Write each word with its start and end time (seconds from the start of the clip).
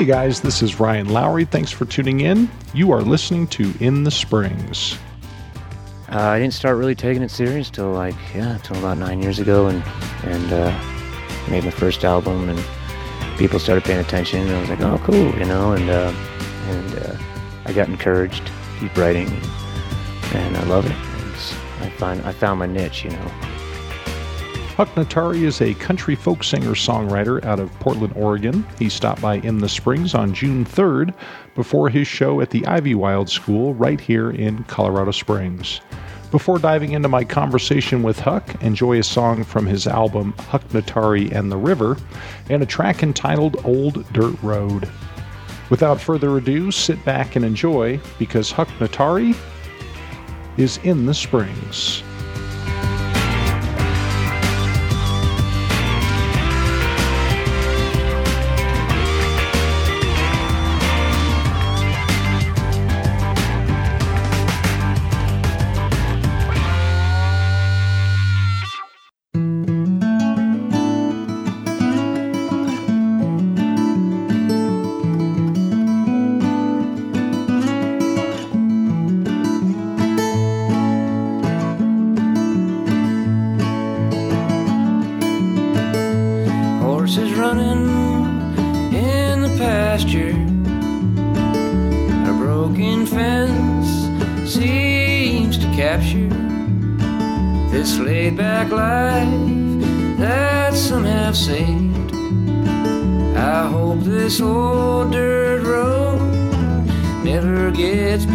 Hey 0.00 0.06
guys, 0.06 0.40
this 0.40 0.62
is 0.62 0.80
Ryan 0.80 1.10
Lowry. 1.10 1.44
Thanks 1.44 1.70
for 1.70 1.84
tuning 1.84 2.20
in. 2.20 2.48
You 2.72 2.90
are 2.90 3.02
listening 3.02 3.46
to 3.48 3.74
In 3.80 4.02
the 4.02 4.10
Springs. 4.10 4.96
Uh, 6.10 6.18
I 6.18 6.38
didn't 6.38 6.54
start 6.54 6.78
really 6.78 6.94
taking 6.94 7.22
it 7.22 7.30
serious 7.30 7.68
till 7.68 7.92
like 7.92 8.14
yeah, 8.34 8.56
till 8.62 8.78
about 8.78 8.96
nine 8.96 9.20
years 9.20 9.38
ago, 9.40 9.66
and 9.66 9.84
and 10.24 10.52
uh, 10.54 11.50
made 11.50 11.64
my 11.64 11.70
first 11.70 12.02
album, 12.02 12.48
and 12.48 12.58
people 13.36 13.58
started 13.58 13.84
paying 13.84 14.00
attention, 14.00 14.40
and 14.40 14.52
I 14.52 14.60
was 14.62 14.70
like, 14.70 14.80
oh, 14.80 14.96
cool, 15.04 15.38
you 15.38 15.44
know, 15.44 15.72
and 15.72 15.90
uh, 15.90 16.14
and 16.70 16.94
uh, 16.94 17.16
I 17.66 17.74
got 17.74 17.90
encouraged 17.90 18.46
to 18.46 18.52
keep 18.80 18.96
writing, 18.96 19.28
and, 20.32 20.56
I 20.56 20.64
love 20.64 20.86
it. 20.86 20.96
I 21.82 21.90
find 21.98 22.22
I 22.22 22.32
found 22.32 22.58
my 22.58 22.66
niche, 22.66 23.04
you 23.04 23.10
know. 23.10 23.49
Huck 24.80 24.94
Notari 24.94 25.42
is 25.42 25.60
a 25.60 25.74
country 25.74 26.14
folk 26.14 26.42
singer 26.42 26.70
songwriter 26.70 27.44
out 27.44 27.60
of 27.60 27.70
Portland, 27.80 28.14
Oregon. 28.16 28.64
He 28.78 28.88
stopped 28.88 29.20
by 29.20 29.34
In 29.34 29.58
the 29.58 29.68
Springs 29.68 30.14
on 30.14 30.32
June 30.32 30.64
3rd 30.64 31.12
before 31.54 31.90
his 31.90 32.08
show 32.08 32.40
at 32.40 32.48
the 32.48 32.62
Ivywild 32.62 33.28
School 33.28 33.74
right 33.74 34.00
here 34.00 34.30
in 34.30 34.64
Colorado 34.64 35.10
Springs. 35.10 35.82
Before 36.30 36.58
diving 36.58 36.92
into 36.92 37.10
my 37.10 37.24
conversation 37.24 38.02
with 38.02 38.18
Huck, 38.20 38.54
enjoy 38.62 38.98
a 38.98 39.02
song 39.02 39.44
from 39.44 39.66
his 39.66 39.86
album 39.86 40.32
Huck 40.48 40.66
Notari 40.68 41.30
and 41.30 41.52
the 41.52 41.58
River 41.58 41.98
and 42.48 42.62
a 42.62 42.66
track 42.66 43.02
entitled 43.02 43.62
Old 43.66 44.10
Dirt 44.14 44.42
Road. 44.42 44.88
Without 45.68 46.00
further 46.00 46.38
ado, 46.38 46.70
sit 46.70 47.04
back 47.04 47.36
and 47.36 47.44
enjoy 47.44 48.00
because 48.18 48.50
Huck 48.50 48.68
Notari 48.78 49.36
is 50.56 50.78
in 50.84 51.04
the 51.04 51.12
Springs. 51.12 52.02
Never 107.70 107.76
gets 107.76 108.26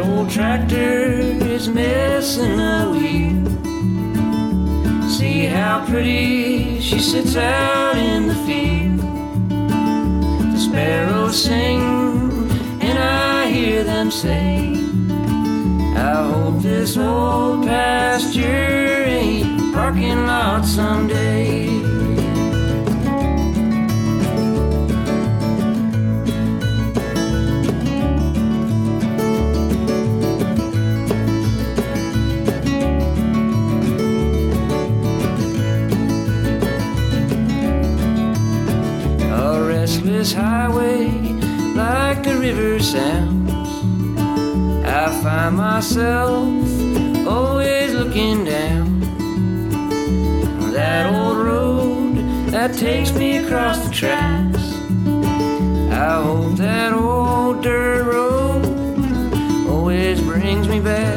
old 0.00 0.30
tractor 0.30 1.12
is 1.52 1.68
missing 1.68 2.58
a 2.58 2.90
wheel. 2.90 3.42
See 5.08 5.46
how 5.46 5.84
pretty 5.86 6.80
she 6.80 6.98
sits 6.98 7.36
out 7.36 7.61
I 15.96 16.14
hope 16.30 16.62
this 16.62 16.96
old 16.96 17.64
pasture 17.66 19.04
ain't 19.06 19.60
a 19.60 19.72
parking 19.72 20.26
lot 20.26 20.64
someday. 20.64 21.68
A 39.30 39.64
restless 39.66 40.32
highway 40.32 41.08
like 41.74 42.22
the 42.22 42.36
river 42.38 42.80
sounds. 42.80 43.41
Find 45.22 45.56
myself 45.56 46.48
always 47.28 47.94
looking 47.94 48.44
down 48.44 49.00
that 50.72 51.14
old 51.14 51.38
road 51.38 52.16
that 52.48 52.74
takes 52.74 53.12
me 53.14 53.36
across 53.36 53.78
the 53.86 53.94
tracks. 53.94 54.58
I 55.92 56.20
hope 56.24 56.56
that 56.56 56.92
old 56.92 57.62
dirt 57.62 58.02
road 58.04 59.68
always 59.68 60.20
brings 60.20 60.66
me 60.66 60.80
back. 60.80 61.11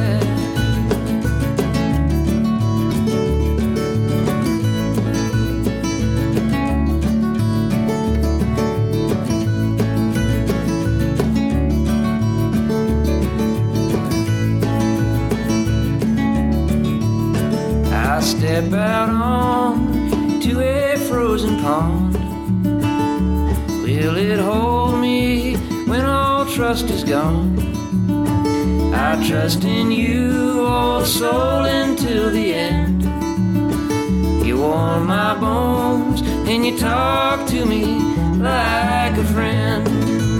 Step 18.55 18.71
out 18.71 19.09
on 19.09 20.39
to 20.39 20.61
a 20.61 20.95
frozen 21.09 21.59
pond. 21.59 22.13
Will 23.83 24.15
it 24.15 24.39
hold 24.39 25.01
me 25.01 25.55
when 25.87 26.05
all 26.05 26.45
trust 26.45 26.89
is 26.89 27.03
gone? 27.03 27.59
I 28.93 29.21
trust 29.27 29.65
in 29.65 29.91
you, 29.91 30.65
old 30.65 31.05
soul, 31.05 31.65
until 31.65 32.29
the 32.31 32.53
end. 32.53 33.03
You 34.45 34.59
warm 34.59 35.07
my 35.07 35.37
bones 35.37 36.21
and 36.21 36.65
you 36.65 36.77
talk 36.77 37.45
to 37.49 37.65
me 37.65 37.83
like 38.39 39.17
a 39.17 39.25
friend. 39.33 40.34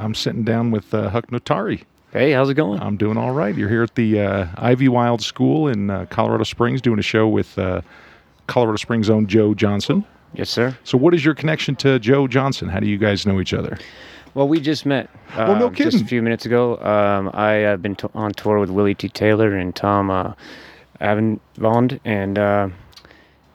I'm 0.00 0.14
sitting 0.14 0.42
down 0.44 0.70
with 0.70 0.92
uh, 0.94 1.10
Huck 1.10 1.26
Notari. 1.28 1.82
Hey, 2.12 2.32
how's 2.32 2.48
it 2.50 2.54
going? 2.54 2.80
I'm 2.80 2.96
doing 2.96 3.16
all 3.16 3.30
right. 3.32 3.54
You're 3.54 3.68
here 3.68 3.82
at 3.84 3.94
the 3.94 4.20
uh, 4.20 4.46
Ivywild 4.56 5.20
School 5.20 5.68
in 5.68 5.90
uh, 5.90 6.06
Colorado 6.10 6.42
Springs 6.44 6.80
doing 6.80 6.98
a 6.98 7.02
show 7.02 7.28
with 7.28 7.56
uh, 7.58 7.82
Colorado 8.48 8.76
Springs 8.76 9.08
own 9.08 9.26
Joe 9.28 9.54
Johnson. 9.54 10.04
Yes, 10.34 10.50
sir. 10.50 10.76
So, 10.84 10.98
what 10.98 11.14
is 11.14 11.24
your 11.24 11.34
connection 11.34 11.76
to 11.76 11.98
Joe 11.98 12.26
Johnson? 12.26 12.68
How 12.68 12.80
do 12.80 12.88
you 12.88 12.98
guys 12.98 13.26
know 13.26 13.40
each 13.40 13.52
other? 13.54 13.78
Well, 14.34 14.48
we 14.48 14.60
just 14.60 14.86
met. 14.86 15.08
Uh, 15.34 15.46
Oh, 15.48 15.58
no 15.58 15.70
Just 15.70 15.90
kidding. 15.92 16.06
a 16.06 16.08
few 16.08 16.22
minutes 16.22 16.46
ago. 16.46 16.78
Um, 16.78 17.30
I 17.34 17.52
have 17.52 17.82
been 17.82 17.96
t- 17.96 18.08
on 18.14 18.32
tour 18.32 18.58
with 18.60 18.70
Willy 18.70 18.94
Tea 18.94 19.08
Taylor 19.08 19.54
and 19.56 19.74
Tom 19.74 20.08
uh, 20.10 20.32
Avonvond, 21.00 21.98
and 22.04 22.38
uh, 22.38 22.68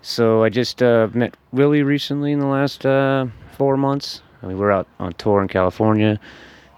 so 0.02 0.44
I 0.44 0.50
just 0.50 0.82
uh, 0.84 1.08
met 1.14 1.36
Willie 1.52 1.84
recently 1.84 2.32
in 2.32 2.40
the 2.40 2.48
last 2.48 2.86
uh, 2.86 3.28
four 3.58 3.78
months. 3.78 4.22
We 4.46 4.56
were 4.56 4.72
out 4.72 4.88
on 5.00 5.14
tour 5.14 5.42
in 5.42 5.48
California, 5.48 6.20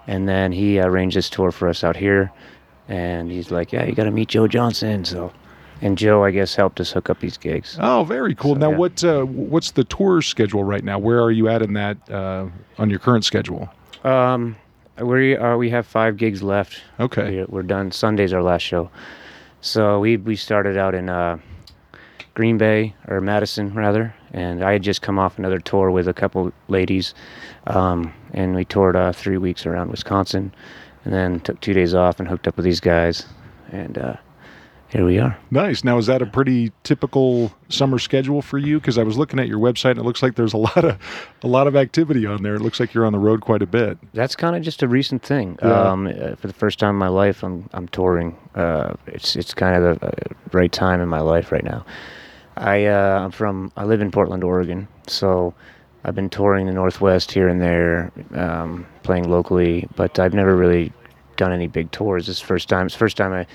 and 0.08 0.28
then 0.28 0.52
he 0.52 0.80
arranged 0.80 1.18
this 1.18 1.30
tour 1.30 1.52
for 1.52 1.68
us 1.68 1.84
out 1.84 1.96
here. 1.96 2.32
And 2.88 3.32
he's 3.32 3.52
like, 3.52 3.74
"Yeah, 3.74 3.86
you 3.86 3.94
got 3.94 4.06
to 4.06 4.12
meet 4.12 4.30
Joe 4.30 4.48
Johnson." 4.48 5.04
So, 5.04 5.34
and 5.82 5.98
Joe, 5.98 6.24
I 6.24 6.32
guess, 6.32 6.56
helped 6.56 6.80
us 6.80 6.92
hook 6.92 7.10
up 7.10 7.20
these 7.20 7.38
gigs. 7.38 7.78
Oh, 7.82 8.04
very 8.04 8.34
cool. 8.34 8.56
So, 8.56 8.60
now, 8.60 8.72
yeah. 8.72 8.78
what 8.78 9.04
uh, 9.04 9.24
what's 9.24 9.72
the 9.72 9.84
tour 9.84 10.22
schedule 10.22 10.64
right 10.64 10.84
now? 10.84 10.98
Where 10.98 11.22
are 11.22 11.32
you 11.32 11.50
at 11.50 11.62
in 11.62 11.74
that 11.74 11.98
uh, 12.10 12.48
on 12.78 12.90
your 12.90 13.00
current 13.00 13.26
schedule? 13.26 13.70
Um, 14.04 14.56
we 15.00 15.36
are. 15.36 15.58
We 15.58 15.70
have 15.70 15.86
five 15.86 16.18
gigs 16.18 16.42
left. 16.42 16.82
Okay. 17.00 17.38
We're, 17.38 17.46
we're 17.48 17.64
done. 17.64 17.92
Sunday's 17.92 18.34
our 18.34 18.42
last 18.42 18.62
show. 18.62 18.90
So 19.62 20.00
we 20.00 20.18
we 20.18 20.36
started 20.36 20.78
out 20.78 20.96
in 20.96 21.10
uh, 21.10 21.40
Green 22.38 22.60
Bay 22.60 22.94
or 23.08 23.20
Madison 23.20 23.74
rather, 23.74 24.14
and 24.32 24.64
I 24.64 24.74
had 24.74 24.84
just 24.84 25.02
come 25.02 25.18
off 25.18 25.40
another 25.40 25.58
tour 25.58 25.90
with 25.90 26.08
a 26.08 26.14
couple 26.14 26.54
ladies, 26.68 27.16
um, 27.66 28.14
and 28.32 28.54
we 28.54 28.64
toured 28.64 28.96
uh, 28.96 29.12
three 29.12 29.40
weeks 29.40 29.66
around 29.66 29.90
Wisconsin, 29.90 30.54
and 31.04 31.12
then 31.12 31.40
took 31.40 31.60
two 31.62 31.74
days 31.74 31.96
off 31.96 32.20
and 32.20 32.30
hooked 32.30 32.48
up 32.48 32.56
with 32.56 32.64
these 32.64 32.80
guys, 32.80 33.26
and 33.72 33.98
uh, 33.98 34.18
here 34.90 35.04
we 35.04 35.18
are. 35.18 35.36
Nice. 35.50 35.84
Now, 35.84 35.98
is 35.98 36.06
that 36.06 36.22
a 36.22 36.28
pretty 36.28 36.72
typical 36.84 37.52
summer 37.70 37.98
schedule 37.98 38.44
for 38.44 38.60
you? 38.60 38.80
Because 38.80 39.00
I 39.00 39.04
was 39.04 39.18
looking 39.18 39.40
at 39.40 39.48
your 39.48 39.58
website, 39.58 39.92
and 39.92 40.02
it 40.02 40.06
looks 40.06 40.22
like 40.22 40.36
there's 40.36 40.54
a 40.54 40.58
lot 40.70 40.86
of 40.86 41.00
a 41.42 41.48
lot 41.48 41.66
of 41.66 41.76
activity 41.76 42.28
on 42.28 42.44
there. 42.44 42.54
It 42.54 42.62
looks 42.62 42.80
like 42.80 42.94
you're 42.94 43.08
on 43.08 43.14
the 43.14 43.20
road 43.20 43.42
quite 43.42 43.64
a 43.64 43.68
bit. 43.68 43.98
That's 44.14 44.36
kind 44.36 44.56
of 44.56 44.62
just 44.62 44.84
a 44.84 44.88
recent 44.88 45.24
thing. 45.24 45.58
Yeah. 45.64 45.72
Um, 45.72 46.06
uh, 46.06 46.36
for 46.36 46.46
the 46.46 46.54
first 46.54 46.78
time 46.78 46.92
in 46.92 47.00
my 47.00 47.08
life, 47.08 47.44
I'm 47.44 47.68
I'm 47.74 47.88
touring. 47.88 48.38
Uh, 48.54 48.94
it's 49.08 49.36
it's 49.36 49.56
kind 49.56 49.84
of 49.84 50.00
the 50.00 50.06
uh, 50.06 50.12
right 50.52 50.72
time 50.72 51.02
in 51.02 51.10
my 51.10 51.22
life 51.22 51.52
right 51.52 51.64
now. 51.64 51.84
I 52.58 52.86
uh, 52.86 53.20
I'm 53.20 53.32
from 53.32 53.72
I 53.78 53.86
live 53.86 54.02
in 54.02 54.12
Portland, 54.12 54.44
Oregon, 54.44 54.88
so 55.08 55.54
I've 56.04 56.16
been 56.16 56.30
touring 56.30 56.66
the 56.66 56.74
Northwest 56.74 57.32
here 57.32 57.48
and 57.48 57.62
there, 57.62 58.12
um, 58.34 58.86
playing 59.04 59.30
locally, 59.30 59.88
but 59.96 60.20
I've 60.20 60.34
never 60.34 60.56
really 60.56 60.92
done 61.36 61.52
any 61.52 61.68
big 61.68 61.92
tours. 61.92 62.28
This 62.28 62.40
first 62.40 62.70
time. 62.70 62.86
It's 62.86 62.96
first 62.96 63.18
time 63.18 63.34
I 63.34 63.46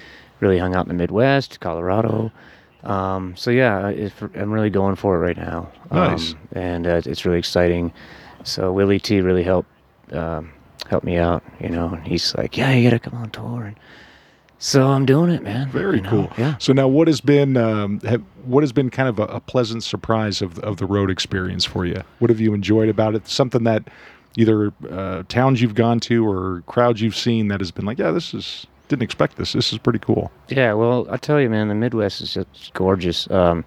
really 0.41 0.59
hung 0.59 0.75
out 0.75 0.85
in 0.85 0.89
the 0.89 0.95
Midwest, 0.95 1.61
Colorado. 1.61 2.33
Um, 2.85 3.37
so 3.37 3.51
yeah, 3.51 3.89
it, 3.89 4.13
I'm 4.35 4.53
really 4.53 4.71
going 4.71 4.97
for 4.97 5.17
it 5.17 5.21
right 5.21 5.37
now. 5.37 5.71
Nice. 5.91 6.33
Um, 6.33 6.39
and 6.53 6.87
uh, 6.87 7.01
it's 7.05 7.25
really 7.25 7.39
exciting. 7.39 7.93
So 8.45 8.73
Willy 8.73 8.99
Tea 8.99 9.21
really 9.21 9.45
helped 9.45 9.71
um, 10.13 10.53
helped 10.89 11.07
me 11.07 11.17
out, 11.17 11.43
you 11.61 11.69
know. 11.69 11.89
And 11.89 12.07
he's 12.07 12.35
like, 12.35 12.57
"Yeah, 12.57 12.73
you 12.73 12.89
gotta 12.91 12.99
come 12.99 13.15
on 13.15 13.31
tour." 13.31 13.65
And 13.65 13.77
so 14.63 14.87
I'm 14.87 15.05
doing 15.05 15.31
it, 15.31 15.43
man. 15.43 15.69
Very 15.71 15.97
you 15.97 16.03
know, 16.03 16.11
cool. 16.11 16.33
Yeah. 16.39 16.57
So 16.59 16.73
now, 16.73 16.87
what 16.87 17.09
has 17.09 17.21
been 17.21 17.57
um, 17.57 17.99
have, 18.01 18.23
what 18.45 18.63
has 18.63 18.73
been 18.73 18.91
kind 18.91 19.09
of 19.09 19.19
a, 19.19 19.25
a 19.25 19.41
pleasant 19.41 19.83
surprise 19.83 20.41
of 20.41 20.59
of 20.61 20.77
the 20.77 20.87
road 20.87 21.11
experience 21.11 21.65
for 21.65 21.85
you? 21.85 22.01
What 22.21 22.31
have 22.31 22.39
you 22.39 22.55
enjoyed 22.55 22.89
about 22.89 23.17
it? 23.17 23.27
Something 23.27 23.65
that 23.65 23.89
either 24.37 24.73
uh, 24.89 25.25
towns 25.29 25.61
you've 25.61 25.75
gone 25.75 25.99
to 26.01 26.25
or 26.25 26.63
crowds 26.67 27.01
you've 27.03 27.17
seen 27.17 27.49
that 27.49 27.61
has 27.61 27.73
been 27.73 27.85
like, 27.85 27.99
yeah, 27.99 28.13
this 28.13 28.35
is 28.35 28.67
didn't 28.87 29.03
expect 29.03 29.37
this. 29.37 29.53
This 29.53 29.73
is 29.73 29.79
pretty 29.79 29.99
cool. 29.99 30.31
Yeah, 30.49 30.75
well, 30.75 31.09
I 31.11 31.17
tell 31.17 31.41
you, 31.41 31.51
man, 31.51 31.67
the 31.67 31.75
Midwest 31.75 32.21
is 32.21 32.35
just 32.35 32.73
gorgeous. 32.75 33.29
Um, 33.31 33.65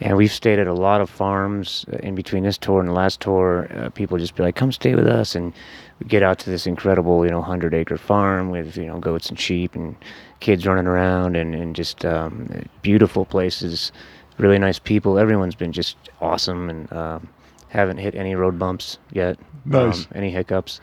and 0.00 0.16
we've 0.16 0.32
stayed 0.32 0.58
at 0.58 0.68
a 0.68 0.72
lot 0.72 1.00
of 1.00 1.10
farms 1.10 1.84
uh, 1.92 1.96
in 1.96 2.14
between 2.14 2.44
this 2.44 2.56
tour 2.56 2.78
and 2.78 2.88
the 2.88 2.92
last 2.92 3.20
tour. 3.20 3.68
Uh, 3.74 3.90
people 3.90 4.16
just 4.16 4.36
be 4.36 4.44
like, 4.44 4.54
"Come 4.54 4.70
stay 4.70 4.94
with 4.94 5.08
us," 5.08 5.34
and 5.34 5.52
we 6.00 6.06
get 6.06 6.22
out 6.22 6.38
to 6.40 6.50
this 6.50 6.66
incredible, 6.66 7.24
you 7.24 7.30
know, 7.30 7.42
hundred 7.42 7.74
acre 7.74 7.98
farm 7.98 8.50
with 8.50 8.76
you 8.76 8.86
know 8.86 8.98
goats 8.98 9.28
and 9.28 9.38
sheep 9.38 9.74
and 9.74 9.94
kids 10.40 10.66
running 10.66 10.86
around 10.86 11.36
and 11.36 11.54
and 11.54 11.76
just 11.76 12.04
um, 12.04 12.66
beautiful 12.82 13.24
places, 13.24 13.92
really 14.38 14.58
nice 14.58 14.78
people. 14.78 15.18
Everyone's 15.18 15.54
been 15.54 15.72
just 15.72 15.96
awesome 16.20 16.70
and 16.70 16.92
um, 16.92 17.28
haven't 17.68 17.98
hit 17.98 18.14
any 18.14 18.34
road 18.34 18.58
bumps 18.58 18.98
yet. 19.12 19.38
Nice. 19.64 20.00
Um, 20.00 20.06
any 20.14 20.30
hiccups. 20.30 20.80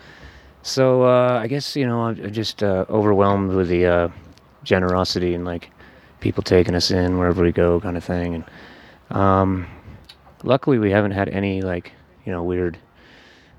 So 0.61 1.03
uh, 1.03 1.39
I 1.41 1.47
guess 1.47 1.75
you 1.75 1.87
know 1.87 2.01
I'm 2.01 2.23
I'm 2.23 2.33
just 2.33 2.61
uh, 2.61 2.85
overwhelmed 2.89 3.51
with 3.51 3.69
the 3.69 3.85
uh, 3.85 4.09
generosity 4.63 5.33
and 5.33 5.45
like 5.45 5.71
people 6.19 6.43
taking 6.43 6.75
us 6.75 6.91
in 6.91 7.17
wherever 7.17 7.41
we 7.41 7.51
go, 7.51 7.79
kind 7.79 7.97
of 7.97 8.03
thing. 8.03 8.35
And 8.35 9.17
um, 9.17 9.67
luckily, 10.43 10.77
we 10.77 10.91
haven't 10.91 11.11
had 11.11 11.29
any 11.29 11.61
like 11.61 11.91
you 12.25 12.31
know 12.31 12.43
weird 12.43 12.77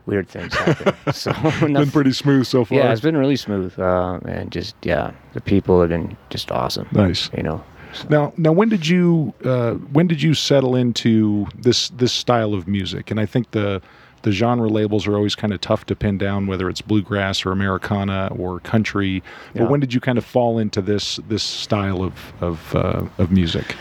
weird 0.09 0.29
things 0.29 0.53
happen. 0.55 0.95
so 1.13 1.33
been 1.61 1.91
pretty 1.91 2.13
smooth 2.13 2.47
so 2.47 2.65
far. 2.65 2.79
yeah, 2.79 2.91
it's 2.91 3.01
been 3.01 3.17
really 3.17 3.37
smooth. 3.37 3.79
Uh, 3.79 4.19
and 4.25 4.51
just 4.51 4.75
yeah, 4.83 5.13
the 5.35 5.41
people 5.41 5.81
have 5.81 5.91
been 5.91 6.17
just 6.31 6.51
awesome. 6.51 6.89
nice. 6.93 7.31
You 7.37 7.43
know. 7.45 7.63
Now, 8.11 8.33
now, 8.37 8.53
when 8.53 8.69
did 8.69 8.87
you 8.87 9.33
uh, 9.45 9.75
when 9.75 10.07
did 10.09 10.21
you 10.23 10.35
settle 10.35 10.75
into 10.75 11.47
this 11.55 11.91
this 11.91 12.13
style 12.13 12.55
of 12.55 12.67
music? 12.67 13.11
And 13.11 13.21
I 13.21 13.27
think 13.27 13.53
the 13.53 13.81
the 14.23 14.33
genre 14.33 14.69
labels 14.69 15.07
are 15.07 15.15
always 15.15 15.35
kind 15.37 15.53
of 15.53 15.61
tough 15.61 15.87
to 15.87 15.95
pin 15.95 16.19
down, 16.19 16.47
whether 16.49 16.69
it's 16.69 16.81
bluegrass 16.83 17.47
or 17.47 17.53
Americana 17.53 18.31
or 18.37 18.59
country. 18.61 19.23
But 19.53 19.63
Yeah. 19.63 19.69
when 19.69 19.81
did 19.81 19.95
you 19.95 20.01
kind 20.01 20.19
of 20.19 20.25
fall 20.25 20.59
into 20.59 20.83
this 20.83 21.21
this 21.29 21.43
style 21.43 22.03
of 22.03 22.15
of 22.41 22.75
uh, 22.75 23.03
of 23.19 23.31
music? 23.31 23.77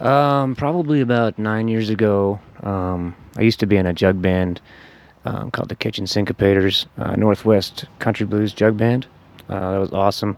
Um, 0.00 0.56
probably 0.56 1.00
about 1.00 1.38
nine 1.38 1.68
years 1.68 1.88
ago. 1.90 2.40
Um, 2.64 3.14
I 3.36 3.42
used 3.42 3.60
to 3.60 3.66
be 3.66 3.76
in 3.76 3.86
a 3.86 3.92
jug 3.92 4.20
band 4.20 4.60
um, 5.24 5.50
called 5.50 5.68
the 5.68 5.76
Kitchen 5.76 6.04
Syncopators, 6.04 6.86
uh, 6.98 7.14
Northwest 7.16 7.84
Country 7.98 8.26
Blues 8.26 8.52
Jug 8.52 8.76
Band. 8.76 9.06
Uh, 9.48 9.72
that 9.72 9.78
was 9.78 9.92
awesome. 9.92 10.36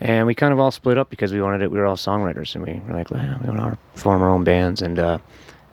And 0.00 0.26
we 0.26 0.34
kind 0.34 0.52
of 0.52 0.58
all 0.58 0.70
split 0.70 0.98
up 0.98 1.10
because 1.10 1.32
we 1.32 1.40
wanted 1.40 1.62
it. 1.62 1.70
We 1.70 1.78
were 1.78 1.86
all 1.86 1.96
songwriters, 1.96 2.54
and 2.54 2.66
we 2.66 2.80
were 2.86 2.94
like, 2.94 3.10
well, 3.10 3.38
we 3.42 3.50
want 3.50 3.78
to 3.78 4.00
form 4.00 4.20
our 4.22 4.30
own 4.30 4.42
bands. 4.42 4.82
And 4.82 4.98
uh, 4.98 5.18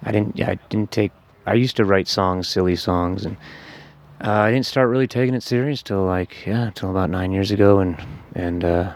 I 0.03 0.11
didn't. 0.11 0.37
Yeah, 0.37 0.51
I 0.51 0.55
didn't 0.69 0.91
take. 0.91 1.11
I 1.47 1.55
used 1.55 1.75
to 1.77 1.85
write 1.85 2.07
songs, 2.07 2.47
silly 2.47 2.75
songs, 2.75 3.25
and 3.25 3.37
uh, 4.23 4.31
I 4.31 4.51
didn't 4.51 4.67
start 4.67 4.89
really 4.89 5.07
taking 5.07 5.33
it 5.33 5.41
serious 5.41 5.81
till 5.81 6.03
like 6.05 6.45
yeah, 6.45 6.69
till 6.75 6.91
about 6.91 7.09
nine 7.09 7.31
years 7.31 7.49
ago, 7.49 7.79
and 7.79 7.97
and 8.35 8.63
uh, 8.63 8.93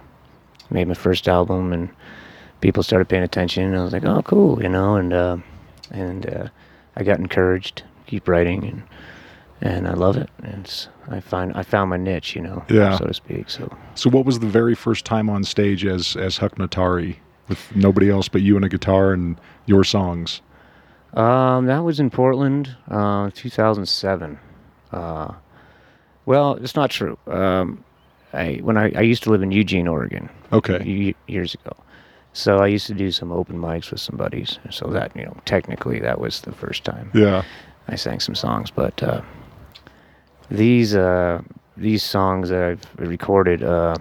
made 0.69 0.88
my 0.88 0.94
first 0.94 1.27
album 1.27 1.73
and 1.73 1.89
people 2.61 2.83
started 2.83 3.09
paying 3.09 3.23
attention 3.23 3.63
and 3.63 3.75
I 3.75 3.83
was 3.83 3.91
like, 3.91 4.05
oh, 4.05 4.22
cool, 4.22 4.62
you 4.62 4.69
know, 4.69 4.95
and 4.95 5.13
and 5.91 6.51
I 6.95 7.03
got 7.03 7.19
encouraged 7.19 7.83
keep 8.05 8.27
writing 8.27 8.63
and 8.65 8.83
and 9.62 9.88
I 9.88 9.93
love 9.93 10.17
it. 10.17 10.29
And 10.43 10.65
it's, 10.65 10.89
I 11.10 11.19
find 11.19 11.51
I 11.55 11.63
found 11.63 11.89
my 11.89 11.98
niche, 11.98 12.36
you 12.36 12.41
know, 12.41 12.63
Yeah. 12.69 12.98
so 12.98 13.05
to 13.05 13.13
speak. 13.13 13.50
So 13.50 13.72
So, 13.95 14.10
what 14.10 14.25
was 14.25 14.39
the 14.39 14.48
very 14.48 14.75
first 14.75 15.05
time 15.05 15.29
on 15.29 15.43
stage 15.43 15.86
as 15.86 16.15
as 16.15 16.38
Huck 16.38 16.55
Notari 16.55 17.17
with 17.50 17.60
nobody 17.75 18.10
else 18.10 18.27
but 18.29 18.41
you 18.41 18.55
and 18.55 18.65
a 18.65 18.69
guitar 18.69 19.13
and 19.13 19.39
your 19.65 19.83
songs? 19.83 20.41
um, 21.13 21.67
that 21.67 21.83
was 21.83 22.00
in 22.00 22.10
Portland, 22.10 22.75
uh, 22.89 23.29
2007. 23.36 24.39
Uh, 24.91 25.33
well, 26.25 26.55
it's 26.55 26.75
not 26.75 26.89
true. 26.89 27.17
Um, 27.27 27.83
I 28.33 28.55
when 28.63 28.77
I, 28.77 28.91
I 28.95 29.01
used 29.01 29.24
to 29.24 29.29
live 29.29 29.43
in 29.43 29.51
Eugene, 29.51 29.88
Oregon, 29.88 30.29
Okay, 30.51 31.13
years 31.27 31.53
ago. 31.53 31.75
So 32.36 32.57
I 32.57 32.65
used 32.67 32.88
to 32.88 32.95
do 32.95 33.12
some 33.12 33.31
open 33.31 33.60
mics 33.60 33.91
with 33.91 34.00
some 34.01 34.17
buddies. 34.17 34.57
So 34.72 34.88
that 34.88 35.15
you 35.15 35.24
know, 35.25 35.38
technically, 35.45 36.00
that 36.00 36.19
was 36.19 36.41
the 36.41 36.51
first 36.51 36.83
time. 36.83 37.12
yeah, 37.13 37.43
I 37.88 37.95
sang 37.95 38.19
some 38.19 38.33
songs, 38.36 38.72
but 38.72 39.03
uh, 39.03 39.22
these 40.53 40.95
uh, 40.95 41.41
these 41.75 42.03
songs 42.03 42.50
that 42.50 42.63
I've 42.63 42.81
recorded, 43.10 43.63
uh, 43.63 43.95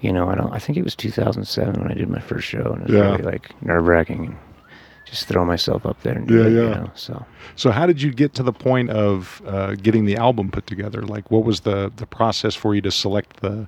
you 0.00 0.12
know, 0.12 0.28
I 0.28 0.34
don't. 0.34 0.52
I 0.52 0.58
think 0.58 0.76
it 0.78 0.84
was 0.84 0.94
2007 0.96 1.80
when 1.80 1.90
I 1.90 1.94
did 1.94 2.08
my 2.08 2.20
first 2.20 2.46
show, 2.46 2.72
and 2.72 2.82
it 2.82 2.88
was 2.88 2.94
Yeah. 2.94 3.10
really 3.12 3.22
like 3.22 3.50
nerve 3.62 3.86
wracking, 3.86 4.26
and 4.26 4.36
just 5.06 5.26
throw 5.26 5.44
myself 5.44 5.86
up 5.86 6.00
there 6.02 6.14
and 6.14 6.26
do 6.28 6.34
Yeah, 6.38 6.46
it, 6.46 6.52
yeah. 6.52 6.62
You 6.62 6.68
know? 6.74 6.90
So 6.94 7.24
So, 7.56 7.70
how 7.70 7.86
did 7.86 8.02
you 8.02 8.12
get 8.12 8.34
to 8.34 8.42
the 8.42 8.52
point 8.52 8.90
of 8.90 9.40
uh, 9.46 9.74
getting 9.76 10.04
the 10.04 10.16
album 10.16 10.50
put 10.50 10.66
together? 10.66 11.02
Like, 11.02 11.30
what 11.30 11.44
was 11.44 11.60
the 11.60 11.90
the 11.96 12.06
process 12.06 12.54
for 12.54 12.74
you 12.74 12.80
to 12.82 12.90
select 12.90 13.40
the 13.40 13.66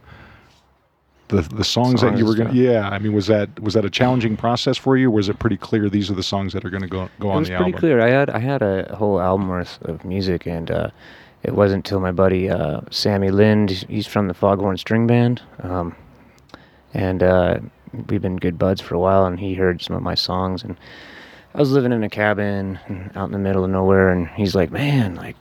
the 1.30 1.42
the 1.42 1.64
songs, 1.64 2.00
that 2.02 2.18
you 2.18 2.24
were 2.24 2.34
going? 2.34 2.50
to 2.50 2.54
Yeah, 2.56 2.88
I 2.88 2.98
mean, 2.98 3.12
was 3.12 3.26
that 3.28 3.58
was 3.60 3.74
that 3.74 3.84
a 3.84 3.90
challenging 3.90 4.36
process 4.36 4.76
for 4.76 4.96
you? 4.96 5.08
Or 5.08 5.14
was 5.14 5.28
it 5.28 5.38
pretty 5.38 5.56
clear 5.56 5.88
these 5.88 6.10
are 6.10 6.14
the 6.14 6.22
songs 6.22 6.52
that 6.52 6.64
are 6.64 6.70
going 6.70 6.82
to 6.82 6.88
go 6.88 7.08
go 7.18 7.30
it 7.30 7.32
on 7.32 7.38
was 7.40 7.48
the 7.48 7.56
pretty 7.56 7.72
album? 7.72 7.80
clear. 7.80 8.00
I 8.00 8.08
had 8.08 8.30
I 8.30 8.38
had 8.38 8.62
a 8.62 8.94
whole 8.96 9.20
album 9.20 9.48
worth 9.48 9.80
of 9.82 10.04
music, 10.04 10.46
and 10.46 10.70
uh, 10.70 10.90
it 11.42 11.54
wasn't 11.54 11.86
until 11.86 12.00
my 12.00 12.12
buddy 12.12 12.50
uh, 12.50 12.80
Sammy 12.90 13.30
Lind, 13.30 13.70
he's 13.70 14.06
from 14.06 14.28
the 14.28 14.34
Foghorn 14.34 14.76
String 14.76 15.06
Band, 15.06 15.40
um, 15.62 15.94
and 16.92 17.22
uh, 17.22 17.58
we've 18.08 18.22
been 18.22 18.36
good 18.36 18.58
buds 18.58 18.80
for 18.80 18.94
a 18.94 18.98
while, 18.98 19.24
and 19.26 19.38
he 19.40 19.54
heard 19.54 19.80
some 19.82 19.96
of 19.96 20.02
my 20.02 20.14
songs, 20.14 20.62
and 20.62 20.76
I 21.54 21.58
was 21.58 21.72
living 21.72 21.92
in 21.92 22.04
a 22.04 22.10
cabin 22.10 22.78
out 23.14 23.26
in 23.26 23.32
the 23.32 23.38
middle 23.38 23.64
of 23.64 23.70
nowhere, 23.70 24.10
and 24.10 24.28
he's 24.28 24.54
like, 24.54 24.70
"Man, 24.70 25.14
like, 25.16 25.36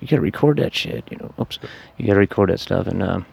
you 0.00 0.08
gotta 0.08 0.20
record 0.22 0.58
that 0.58 0.74
shit, 0.74 1.04
you 1.10 1.16
know? 1.18 1.32
Oops, 1.40 1.58
you 1.96 2.06
gotta 2.06 2.18
record 2.18 2.50
that 2.50 2.60
stuff." 2.60 2.86
And 2.86 3.02
um, 3.02 3.24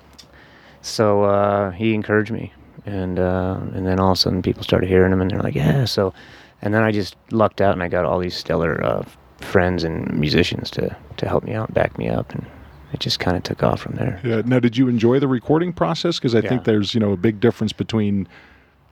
so 0.82 1.24
uh, 1.24 1.72
he 1.72 1.94
encouraged 1.94 2.32
me, 2.32 2.54
and 2.86 3.20
uh, 3.20 3.58
and 3.74 3.86
then 3.86 4.00
all 4.00 4.12
of 4.12 4.18
a 4.18 4.22
sudden 4.22 4.42
people 4.42 4.64
started 4.64 4.88
hearing 4.90 5.12
them, 5.12 5.22
and 5.22 5.32
they're 5.32 5.40
like, 5.42 5.56
"Yeah." 5.56 5.86
So 5.86 6.14
and 6.62 6.74
then 6.74 6.84
I 6.84 6.92
just 6.92 7.16
lucked 7.32 7.62
out 7.62 7.74
and 7.74 7.82
I 7.84 7.88
got 7.88 8.06
all 8.06 8.20
these 8.20 8.36
stellar 8.36 8.84
uh, 8.84 9.04
friends 9.40 9.84
and 9.84 10.12
musicians 10.20 10.70
to 10.72 10.96
to 11.18 11.28
help 11.28 11.44
me 11.44 11.54
out, 11.54 11.68
and 11.70 11.76
back 11.76 11.98
me 11.98 12.10
up, 12.10 12.32
and 12.34 12.46
it 12.94 13.00
just 13.00 13.20
kind 13.20 13.38
of 13.38 13.44
took 13.44 13.64
off 13.64 13.82
from 13.82 13.96
there. 13.96 14.20
Yeah. 14.24 14.42
Now, 14.46 14.60
did 14.60 14.76
you 14.78 14.88
enjoy 14.90 15.20
the 15.20 15.28
recording 15.28 15.72
process? 15.74 16.18
Because 16.20 16.36
I 16.36 16.40
Yeah. 16.40 16.50
think 16.50 16.64
there's 16.66 16.94
you 16.94 17.00
know 17.00 17.14
a 17.14 17.18
big 17.18 17.40
difference 17.40 17.72
between 17.74 18.28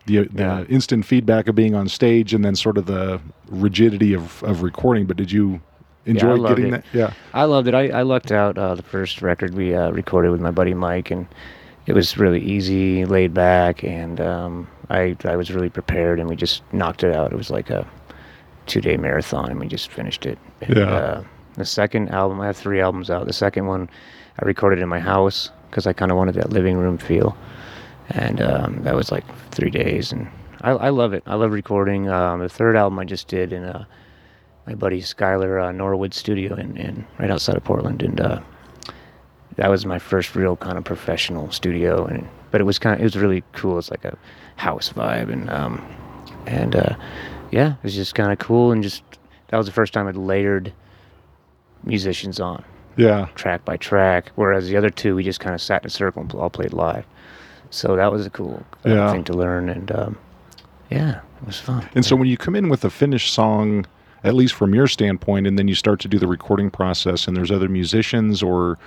the, 0.06 0.24
the 0.32 0.42
Yeah. 0.44 0.64
instant 0.70 1.06
feedback 1.06 1.48
of 1.48 1.56
being 1.56 1.76
on 1.76 1.88
stage 1.90 2.34
and 2.34 2.44
then 2.46 2.56
sort 2.56 2.78
of 2.78 2.86
the 2.86 3.20
rigidity 3.50 4.14
of, 4.16 4.42
of 4.44 4.64
recording. 4.64 5.06
But 5.06 5.18
did 5.18 5.32
you 5.32 5.60
enjoy 6.06 6.36
loved 6.36 6.56
getting 6.58 6.74
it. 6.74 6.84
that? 6.94 6.98
Yeah. 6.98 7.14
I 7.34 7.44
loved 7.44 7.68
it. 7.68 7.76
I, 7.76 7.90
I 7.90 8.02
lucked 8.04 8.32
out. 8.32 8.58
Uh, 8.58 8.74
the 8.76 8.82
first 8.84 9.22
record 9.22 9.54
we 9.54 9.76
uh, 9.76 9.92
recorded 9.92 10.32
with 10.32 10.42
my 10.42 10.50
buddy 10.52 10.74
Mike, 10.74 11.12
and 11.12 11.28
it 11.86 11.94
was 11.94 12.18
really 12.18 12.42
easy, 12.42 13.06
laid 13.06 13.34
back, 13.34 13.84
and 13.84 14.22
um, 14.22 14.68
I 14.90 15.16
I 15.26 15.36
was 15.36 15.52
really 15.52 15.70
prepared, 15.70 16.20
and 16.20 16.30
we 16.30 16.36
just 16.36 16.62
knocked 16.74 17.04
it 17.04 17.16
out. 17.16 17.32
It 17.32 17.36
was 17.36 17.50
like 17.50 17.70
a 17.70 17.88
two 18.66 18.82
day 18.82 18.98
marathon, 18.98 19.50
and 19.50 19.60
we 19.60 19.68
just 19.68 19.92
finished 19.92 20.26
it. 20.26 20.38
And, 20.62 20.78
Yeah. 20.78 20.84
Uh, 20.84 21.24
the 21.56 21.66
second 21.66 22.10
album, 22.10 22.40
I 22.40 22.46
have 22.46 22.56
three 22.56 22.80
albums 22.80 23.10
out. 23.10 23.26
The 23.26 23.34
second 23.34 23.66
one, 23.66 23.90
I 24.40 24.46
recorded 24.46 24.80
in 24.80 24.88
my 24.88 25.00
house 25.00 25.52
because 25.70 25.86
I 25.88 25.94
kind 25.94 26.10
of 26.10 26.18
wanted 26.18 26.36
that 26.36 26.52
living 26.52 26.78
room 26.78 26.98
feel, 26.98 27.36
and 28.10 28.42
um, 28.42 28.84
that 28.84 28.96
was 28.96 29.12
like 29.12 29.26
three 29.52 29.70
days, 29.70 30.12
and 30.12 30.30
I, 30.62 30.72
I 30.72 30.90
love 30.90 31.14
it. 31.14 31.24
I 31.26 31.36
love 31.36 31.52
recording. 31.52 32.08
Um, 32.08 32.40
the 32.40 32.50
third 32.50 32.76
album 32.76 32.98
I 33.00 33.06
just 33.06 33.28
did 33.28 33.52
in 33.52 33.64
a 33.64 33.88
my 34.68 34.76
buddy 34.76 35.02
Skylar 35.02 35.68
uh, 35.68 35.72
Norwood 35.72 36.14
studio 36.14 36.56
in, 36.56 36.78
in 36.78 37.06
right 37.18 37.32
outside 37.32 37.58
of 37.58 37.64
Portland, 37.64 38.04
and 38.04 38.22
uh, 38.22 38.40
that 39.60 39.70
was 39.70 39.86
my 39.86 40.00
first 40.00 40.36
real 40.36 40.56
kind 40.56 40.78
of 40.78 40.86
professional 40.86 41.52
studio. 41.52 42.06
And 42.06 42.28
but 42.50 42.62
it 42.62 42.64
was 42.64 42.80
kind 42.80 42.96
of 42.96 43.02
it 43.02 43.04
was 43.04 43.18
really 43.18 43.44
cool. 43.52 43.78
It's 43.78 43.92
like 43.92 44.06
a 44.06 44.18
house 44.56 44.92
vibe, 44.94 45.32
and 45.32 45.50
um, 45.50 45.86
and 46.48 46.76
uh, 46.76 46.96
yeah, 47.52 47.74
it 47.74 47.84
was 47.84 47.94
just 47.94 48.16
kind 48.16 48.32
of 48.32 48.40
cool. 48.40 48.72
And 48.72 48.82
just 48.82 49.04
that 49.50 49.58
was 49.58 49.66
the 49.68 49.74
first 49.74 49.92
time 49.94 50.08
I'd 50.08 50.16
layered 50.16 50.72
musicians 51.84 52.40
on 52.40 52.64
Yeah. 52.98 53.28
track 53.36 53.66
by 53.66 53.78
track, 53.78 54.32
whereas 54.36 54.68
the 54.70 54.78
other 54.78 54.90
two 54.90 55.16
we 55.16 55.24
just 55.24 55.40
kind 55.40 55.54
of 55.56 55.62
sat 55.62 55.84
in 55.84 55.88
a 55.88 55.90
circle 55.90 56.22
and 56.22 56.34
all 56.34 56.50
played 56.50 56.74
live. 56.74 57.06
So 57.70 57.96
that 57.96 58.12
was 58.12 58.26
a 58.26 58.30
cool 58.30 58.64
uh, 58.86 58.90
Yeah. 58.90 59.12
thing 59.12 59.24
to 59.26 59.34
learn, 59.34 59.70
and 59.70 59.92
um, 59.92 60.18
yeah, 60.90 61.20
it 61.42 61.46
was 61.46 61.60
fun. 61.60 61.86
And 61.96 62.06
so 62.06 62.16
when 62.16 62.28
you 62.28 62.38
come 62.38 62.56
in 62.56 62.70
with 62.70 62.84
a 62.86 62.90
finished 62.90 63.34
song, 63.34 63.86
at 64.24 64.34
least 64.36 64.54
from 64.56 64.74
your 64.74 64.88
standpoint, 64.88 65.48
and 65.48 65.58
then 65.60 65.68
you 65.68 65.76
start 65.76 66.00
to 66.02 66.08
do 66.08 66.18
the 66.18 66.28
recording 66.28 66.70
process, 66.72 67.28
and 67.28 67.36
there's 67.38 67.52
other 67.52 67.70
musicians 67.70 68.42
or 68.42 68.78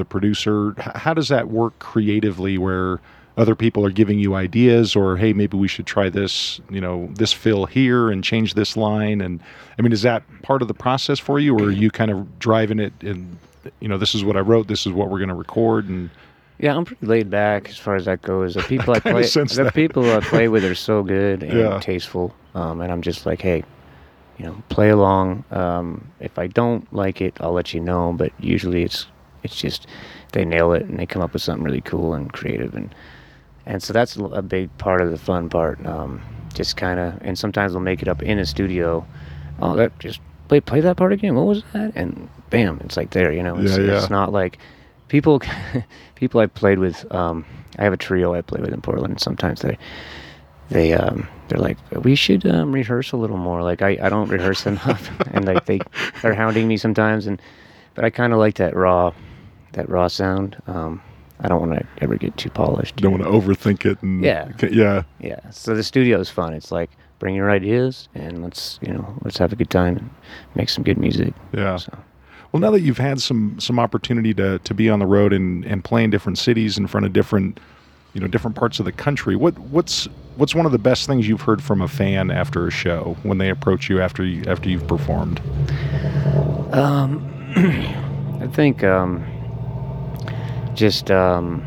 the 0.00 0.04
producer, 0.04 0.74
how 0.78 1.14
does 1.14 1.28
that 1.28 1.48
work 1.48 1.78
creatively 1.78 2.58
where 2.58 2.98
other 3.36 3.54
people 3.54 3.86
are 3.86 3.90
giving 3.90 4.18
you 4.18 4.34
ideas 4.34 4.94
or 4.96 5.16
hey 5.16 5.32
maybe 5.32 5.56
we 5.56 5.68
should 5.68 5.86
try 5.86 6.10
this 6.10 6.60
you 6.68 6.80
know 6.80 7.08
this 7.14 7.32
fill 7.32 7.64
here 7.64 8.10
and 8.10 8.22
change 8.24 8.52
this 8.54 8.76
line 8.76 9.20
and 9.22 9.40
i 9.78 9.82
mean 9.82 9.92
is 9.92 10.02
that 10.02 10.22
part 10.42 10.60
of 10.60 10.68
the 10.68 10.74
process 10.74 11.18
for 11.18 11.38
you 11.38 11.54
or 11.56 11.66
are 11.68 11.70
you 11.70 11.90
kind 11.90 12.10
of 12.10 12.38
driving 12.38 12.78
it 12.78 12.92
and 13.00 13.38
you 13.80 13.88
know 13.88 13.96
this 13.96 14.14
is 14.14 14.24
what 14.24 14.36
i 14.36 14.40
wrote 14.40 14.66
this 14.68 14.84
is 14.84 14.92
what 14.92 15.08
we're 15.08 15.18
going 15.18 15.28
to 15.30 15.34
record 15.34 15.88
and 15.88 16.10
Yeah, 16.58 16.76
I'm 16.76 16.84
pretty 16.84 17.06
laid 17.06 17.30
back 17.30 17.68
as 17.70 17.78
far 17.78 17.94
as 17.96 18.04
that 18.04 18.20
goes. 18.20 18.54
The 18.54 18.62
people 18.62 18.92
I, 18.96 19.00
kinda 19.00 19.22
play, 19.22 19.44
the 19.46 19.64
that. 19.64 19.74
people 19.74 20.12
I 20.12 20.20
play 20.20 20.48
with 20.48 20.64
are 20.64 20.74
so 20.74 21.02
good 21.02 21.42
and 21.42 21.56
Yeah. 21.58 21.80
tasteful, 21.80 22.34
um, 22.54 22.82
and 22.82 22.92
I'm 22.92 23.00
just 23.00 23.24
like, 23.24 23.40
hey, 23.40 23.62
you 24.36 24.44
know, 24.44 24.56
play 24.68 24.90
along. 24.90 25.44
Um, 25.50 26.12
if 26.20 26.38
I 26.38 26.46
don't 26.48 26.84
like 26.92 27.22
it, 27.22 27.38
I'll 27.40 27.52
let 27.54 27.72
you 27.72 27.80
know. 27.80 28.12
But 28.12 28.32
usually, 28.38 28.82
it's 28.82 29.06
it's 29.42 29.56
just 29.56 29.86
they 30.32 30.44
nail 30.44 30.72
it 30.72 30.82
and 30.82 30.98
they 30.98 31.06
come 31.06 31.22
up 31.22 31.32
with 31.32 31.42
something 31.42 31.64
really 31.64 31.80
cool 31.80 32.14
and 32.14 32.32
creative, 32.32 32.74
and 32.74 32.94
and 33.66 33.82
so 33.82 33.92
that's 33.92 34.16
a 34.16 34.42
big 34.42 34.76
part 34.78 35.00
of 35.00 35.10
the 35.10 35.18
fun 35.18 35.48
part. 35.48 35.84
Um, 35.86 36.20
just 36.54 36.76
kind 36.76 36.98
of, 36.98 37.14
and 37.22 37.38
sometimes 37.38 37.72
they'll 37.72 37.80
make 37.80 38.02
it 38.02 38.08
up 38.08 38.22
in 38.22 38.38
a 38.38 38.46
studio. 38.46 39.06
Oh, 39.60 39.76
that 39.76 39.96
just 39.98 40.20
play 40.48 40.60
play 40.60 40.80
that 40.80 40.96
part 40.96 41.12
again. 41.12 41.34
What 41.34 41.46
was 41.46 41.62
that? 41.72 41.92
And 41.94 42.28
bam, 42.50 42.80
it's 42.84 42.96
like 42.96 43.10
there. 43.10 43.32
You 43.32 43.42
know, 43.42 43.56
it's, 43.58 43.76
Yeah, 43.76 43.84
yeah. 43.84 43.98
it's 43.98 44.10
not 44.10 44.32
like 44.32 44.58
people 45.08 45.40
people 46.16 46.40
I've 46.40 46.54
played 46.54 46.78
with. 46.78 47.10
Um, 47.14 47.44
I 47.78 47.84
have 47.84 47.92
a 47.92 47.96
trio 47.96 48.34
I 48.34 48.40
play 48.42 48.60
with 48.60 48.72
in 48.72 48.80
Portland. 48.80 49.20
Sometimes 49.20 49.60
they 49.62 49.78
they 50.70 50.92
um, 50.92 51.28
they're 51.48 51.58
like, 51.58 51.78
we 52.04 52.14
should 52.14 52.46
um, 52.46 52.72
rehearse 52.72 53.12
a 53.12 53.16
little 53.16 53.36
more. 53.38 53.62
Like 53.62 53.82
I, 53.82 53.98
I 54.02 54.08
don't 54.08 54.28
rehearse 54.28 54.66
enough, 54.66 55.10
and 55.32 55.44
like 55.44 55.66
they 55.66 55.80
are 56.24 56.34
hounding 56.34 56.66
me 56.68 56.76
sometimes. 56.76 57.26
And 57.26 57.40
but 57.94 58.04
I 58.04 58.10
kind 58.10 58.32
of 58.32 58.38
like 58.38 58.54
that 58.56 58.74
raw 58.74 59.12
that 59.72 59.88
raw 59.88 60.08
sound. 60.08 60.60
Um, 60.66 61.02
I 61.40 61.48
don't 61.48 61.60
want 61.66 61.78
to 61.80 61.86
ever 62.02 62.16
get 62.16 62.36
too 62.36 62.50
polished. 62.50 62.96
don't 62.96 63.12
want 63.12 63.24
to 63.24 63.30
overthink 63.30 63.86
it 63.86 64.02
and 64.02 64.22
Yeah. 64.22 64.50
yeah 64.70 65.02
Yeah. 65.20 65.40
So 65.50 65.74
the 65.74 65.82
studio 65.82 66.20
is 66.20 66.28
fun. 66.28 66.52
It's 66.52 66.70
like 66.70 66.90
bring 67.18 67.34
your 67.34 67.50
ideas 67.50 68.08
and 68.14 68.42
let's 68.42 68.78
you 68.82 68.92
know 68.92 69.14
let's 69.24 69.38
have 69.38 69.52
a 69.52 69.56
good 69.56 69.70
time 69.70 69.96
and 69.96 70.10
make 70.54 70.68
some 70.68 70.84
good 70.84 70.98
music. 70.98 71.32
yeah 71.52 71.76
So. 71.76 71.96
Well, 72.52 72.60
now 72.60 72.70
that 72.72 72.80
you've 72.80 72.98
had 72.98 73.20
some 73.22 73.58
some 73.60 73.78
opportunity 73.78 74.34
to 74.34 74.58
to 74.58 74.74
be 74.74 74.90
on 74.90 74.98
the 74.98 75.06
road 75.06 75.32
and 75.32 75.64
and 75.64 75.82
play 75.84 76.04
in 76.04 76.10
different 76.10 76.36
cities 76.36 76.76
in 76.78 76.86
front 76.88 77.06
of 77.06 77.12
different 77.12 77.60
you 78.12 78.20
know 78.20 78.26
different 78.26 78.56
parts 78.56 78.78
of 78.80 78.84
the 78.84 78.92
country, 78.92 79.36
what 79.36 79.56
what's 79.58 80.08
what's 80.36 80.54
one 80.54 80.66
of 80.66 80.72
the 80.72 80.78
best 80.78 81.06
things 81.06 81.28
you've 81.28 81.42
heard 81.42 81.62
from 81.62 81.80
a 81.80 81.86
fan 81.88 82.30
after 82.30 82.66
a 82.66 82.70
show 82.70 83.16
when 83.22 83.38
they 83.38 83.48
approach 83.50 83.88
you 83.88 84.00
after 84.00 84.24
you 84.24 84.42
after 84.50 84.68
you've 84.68 84.86
performed? 84.88 85.40
Um, 86.72 87.24
I 88.42 88.46
think 88.48 88.82
um, 88.84 89.24
just 90.74 91.10
um, 91.10 91.64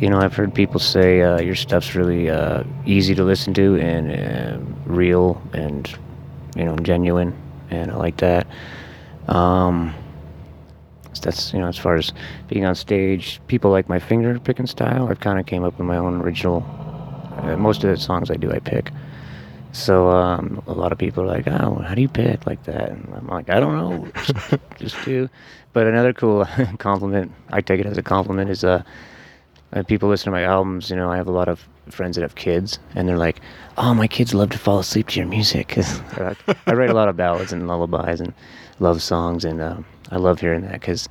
you 0.00 0.08
know 0.08 0.18
I've 0.18 0.34
heard 0.34 0.54
people 0.54 0.80
say 0.80 1.22
uh, 1.22 1.40
your 1.40 1.54
stuff's 1.54 1.94
really 1.94 2.30
uh, 2.30 2.64
easy 2.86 3.14
to 3.14 3.24
listen 3.24 3.54
to 3.54 3.76
and 3.76 4.10
uh, 4.12 4.58
real 4.86 5.40
and 5.52 5.88
you 6.56 6.64
know 6.64 6.76
genuine, 6.76 7.36
and 7.70 7.90
I 7.90 7.96
like 7.96 8.16
that. 8.18 8.46
Um, 9.28 9.94
that's 11.22 11.52
you 11.52 11.60
know 11.60 11.68
as 11.68 11.78
far 11.78 11.96
as 11.96 12.12
being 12.48 12.64
on 12.64 12.74
stage, 12.74 13.40
people 13.46 13.70
like 13.70 13.88
my 13.88 13.98
finger 13.98 14.38
picking 14.38 14.66
style. 14.66 15.08
I've 15.08 15.20
kind 15.20 15.38
of 15.38 15.46
came 15.46 15.64
up 15.64 15.78
with 15.78 15.86
my 15.86 15.96
own 15.96 16.20
original. 16.20 16.64
Uh, 17.38 17.56
most 17.56 17.82
of 17.84 17.90
the 17.90 17.96
songs 17.96 18.30
I 18.30 18.34
do, 18.34 18.52
I 18.52 18.58
pick. 18.58 18.90
So 19.72 20.10
um, 20.10 20.62
a 20.66 20.72
lot 20.72 20.92
of 20.92 20.98
people 20.98 21.24
are 21.24 21.26
like, 21.26 21.48
"Oh, 21.48 21.82
how 21.86 21.94
do 21.94 22.02
you 22.02 22.08
pick 22.08 22.46
like 22.46 22.62
that?" 22.64 22.90
And 22.90 23.12
I'm 23.16 23.26
like, 23.26 23.48
"I 23.48 23.58
don't 23.58 23.74
know, 23.74 24.08
just, 24.14 24.34
just 24.78 25.04
do." 25.04 25.28
But 25.72 25.86
another 25.86 26.12
cool 26.12 26.44
compliment, 26.78 27.32
I 27.50 27.62
take 27.62 27.80
it 27.80 27.86
as 27.86 27.96
a 27.96 28.02
compliment, 28.02 28.50
is 28.50 28.64
uh, 28.64 28.82
uh, 29.72 29.82
people 29.84 30.10
listen 30.10 30.26
to 30.26 30.30
my 30.30 30.44
albums. 30.44 30.90
You 30.90 30.96
know, 30.96 31.10
I 31.10 31.16
have 31.16 31.26
a 31.26 31.32
lot 31.32 31.48
of 31.48 31.66
friends 31.88 32.16
that 32.16 32.22
have 32.22 32.34
kids, 32.34 32.78
and 32.94 33.08
they're 33.08 33.16
like, 33.16 33.40
"Oh, 33.78 33.94
my 33.94 34.06
kids 34.06 34.34
love 34.34 34.50
to 34.50 34.58
fall 34.58 34.78
asleep 34.78 35.08
to 35.08 35.20
your 35.20 35.28
music." 35.28 35.68
Cause 35.76 36.00
I, 36.18 36.36
I 36.66 36.74
write 36.74 36.90
a 36.90 36.94
lot 36.94 37.08
of 37.08 37.16
ballads 37.16 37.52
and 37.52 37.66
lullabies 37.66 38.20
and 38.20 38.34
love 38.78 39.02
songs, 39.02 39.42
and 39.44 39.62
uh, 39.62 39.78
I 40.10 40.18
love 40.18 40.40
hearing 40.40 40.60
that 40.62 40.72
because, 40.72 41.08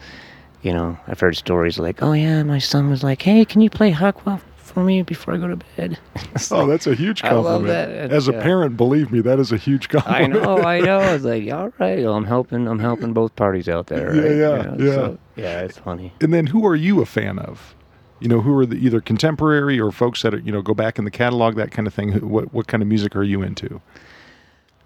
you 0.62 0.72
know, 0.72 1.00
I've 1.08 1.20
heard 1.20 1.36
stories 1.36 1.80
like, 1.80 2.04
"Oh 2.04 2.14
yeah, 2.14 2.44
my 2.44 2.60
son 2.60 2.92
was 2.92 3.02
like, 3.04 3.24
hey, 3.24 3.44
can 3.44 3.62
you 3.62 3.72
play 3.72 3.92
Huckwell 3.92 4.40
for 4.72 4.84
me 4.84 5.02
before 5.04 5.34
I 5.34 5.38
go 5.38 5.48
to 5.48 5.58
bed?" 5.78 5.98
It's 6.34 6.52
Oh, 6.52 6.66
that's 6.66 6.88
a 6.88 6.96
huge 6.96 7.22
compliment. 7.22 7.48
I 7.48 7.52
love 7.52 7.62
compliment. 7.68 8.10
that. 8.10 8.16
As 8.16 8.28
a 8.28 8.32
Yeah. 8.34 8.42
parent, 8.44 8.78
believe 8.78 9.12
me, 9.12 9.22
that 9.22 9.40
is 9.40 9.52
a 9.52 9.58
huge 9.58 9.90
compliment. 9.90 10.36
I 10.36 10.40
know, 10.40 10.58
I 10.64 10.80
know. 10.80 11.00
I 11.00 11.14
was 11.14 11.24
like, 11.26 11.52
all 11.52 11.72
right, 11.80 12.00
well, 12.04 12.14
I'm 12.16 12.26
helping, 12.26 12.68
I'm 12.68 12.80
helping 12.80 13.14
both 13.14 13.36
parties 13.36 13.68
out 13.70 13.88
there. 13.88 14.16
Yeah, 14.16 14.22
Right? 14.22 14.32
yeah, 14.32 14.58
You 14.58 14.64
know, 14.64 14.86
yeah. 14.86 14.96
so, 14.96 15.18
yeah, 15.36 15.60
it's 15.62 15.78
funny. 15.78 16.14
and 16.22 16.34
then, 16.34 16.48
who 16.48 16.66
are 16.66 16.76
you 16.76 17.02
a 17.02 17.06
fan 17.06 17.38
of? 17.40 17.76
You 18.20 18.28
know, 18.28 18.42
who 18.42 18.56
are 18.60 18.66
the 18.68 18.76
either 18.78 19.02
contemporary 19.02 19.80
or 19.80 19.92
folks 19.92 20.22
that 20.22 20.34
are, 20.36 20.40
you 20.40 20.52
know 20.52 20.62
go 20.62 20.74
back 20.76 21.00
in 21.00 21.06
the 21.06 21.12
catalog, 21.12 21.56
that 21.56 21.72
kind 21.72 21.88
of 21.88 21.94
thing. 21.94 22.12
What 22.30 22.54
what 22.54 22.68
kind 22.68 22.84
of 22.84 22.88
music 22.88 23.16
are 23.16 23.24
you 23.24 23.42
into? 23.42 23.82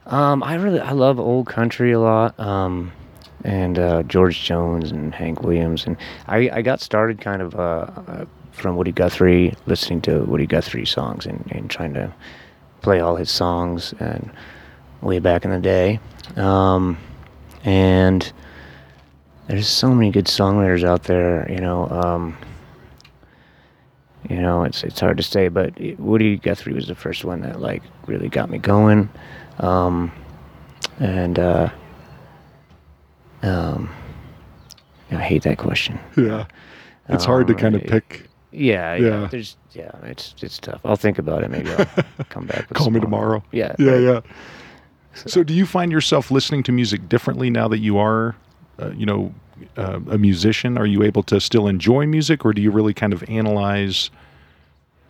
Um, 0.06 0.44
I 0.44 0.54
really, 0.56 0.80
I 0.80 0.92
love 0.92 1.20
old 1.20 1.48
country 1.48 1.92
a 1.92 2.00
lot. 2.00 2.40
Um, 2.40 2.92
and 3.46 3.78
uh, 3.78 4.02
George 4.04 4.44
Jones 4.44 4.92
and 4.92 5.14
Hank 5.14 5.44
Williams, 5.44 5.86
and 5.86 5.98
I, 6.28 6.50
I 6.52 6.62
got 6.64 6.82
started 6.82 7.22
kind 7.22 7.44
of 7.44 7.56
uh, 7.56 7.88
uh, 8.08 8.26
from 8.52 8.76
Woody 8.76 8.92
Guthrie, 8.92 9.54
listening 9.68 10.02
to 10.02 10.24
Woody 10.24 10.48
Guthrie 10.48 10.86
songs 10.86 11.28
and, 11.28 11.48
and 11.52 11.70
trying 11.70 11.94
to 11.94 12.12
play 12.82 13.00
all 13.00 13.16
his 13.16 13.30
songs 13.30 13.94
and 14.00 14.32
way 15.02 15.20
back 15.20 15.46
in 15.46 15.52
the 15.52 15.60
day. 15.60 16.00
Um, 16.36 16.98
and 17.64 18.32
there's 19.48 19.68
so 19.68 19.94
many 19.94 20.10
good 20.10 20.26
songwriters 20.26 20.84
out 20.84 21.04
there, 21.04 21.50
you 21.52 21.60
know. 21.60 21.88
Um, 21.88 22.38
you 24.28 24.42
know, 24.42 24.64
it's 24.64 24.84
it's 24.84 25.00
hard 25.00 25.18
to 25.18 25.24
say, 25.24 25.50
but 25.50 25.80
Woody 26.00 26.38
Guthrie 26.38 26.74
was 26.74 26.88
the 26.88 26.96
first 26.96 27.24
one 27.24 27.42
that 27.42 27.62
like 27.62 27.84
really 28.08 28.28
got 28.28 28.50
me 28.50 28.58
going, 28.58 29.08
um, 29.60 30.12
and 31.00 31.38
uh, 31.38 31.70
um, 33.44 33.90
I 35.12 35.16
hate 35.22 35.44
that 35.44 35.58
question. 35.58 36.00
Yeah, 36.18 36.46
it's 37.10 37.26
hard 37.26 37.48
to 37.48 37.54
Um, 37.54 37.60
kind 37.60 37.76
of 37.76 37.84
pick. 37.84 38.28
Yeah, 38.52 38.96
Yeah. 38.96 39.08
yeah, 39.22 39.28
there's 39.28 39.58
yeah, 39.74 39.92
it's 40.04 40.34
it's 40.42 40.58
tough. 40.60 40.80
I'll 40.86 40.96
think 40.96 41.20
about 41.20 41.44
it. 41.44 41.52
Maybe 41.52 41.70
I'll 41.72 41.86
come 42.30 42.46
back. 42.48 42.70
With 42.70 42.78
Call 42.78 42.90
me 42.90 43.00
tomorrow. 43.00 43.44
Yeah, 43.52 43.76
Yeah, 43.78 43.92
right. 43.92 44.02
yeah. 44.02 44.20
So, 45.14 45.44
do 45.44 45.54
you 45.54 45.66
find 45.66 45.92
yourself 45.94 46.30
listening 46.30 46.64
to 46.64 46.72
music 46.74 47.08
differently 47.08 47.50
now 47.50 47.68
that 47.70 47.80
you 47.80 47.98
are, 47.98 48.36
uh, 48.82 48.92
you 48.92 49.06
know, 49.06 49.34
uh, 49.78 50.00
a 50.10 50.18
musician? 50.18 50.78
Are 50.78 50.86
you 50.86 51.04
able 51.04 51.24
to 51.24 51.40
still 51.40 51.68
enjoy 51.68 52.06
music, 52.06 52.44
or 52.46 52.52
do 52.54 52.62
you 52.62 52.70
really 52.72 52.94
kind 52.94 53.14
of 53.14 53.24
analyze, 53.30 54.10